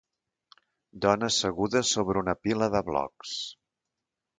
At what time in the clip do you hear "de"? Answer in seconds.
2.79-2.87